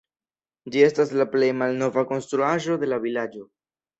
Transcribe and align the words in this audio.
Ĝi 0.75 0.79
estas 0.85 1.11
la 1.19 1.27
plej 1.33 1.49
malnova 1.59 2.05
konstruaĵo 2.13 2.79
de 2.85 2.93
la 2.95 3.01
vilaĝo. 3.07 3.47